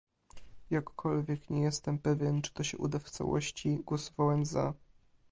Jakkolwiek 0.69 1.49
nie 1.49 1.61
jestem 1.61 1.99
pewien, 1.99 2.41
czy 2.41 2.53
to 2.53 2.63
się 2.63 2.77
uda 2.77 2.99
w 2.99 3.09
całości, 3.09 3.79
głosowałem 3.85 4.45
za 4.45 4.73